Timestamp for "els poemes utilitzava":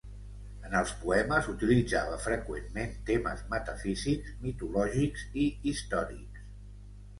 0.77-2.17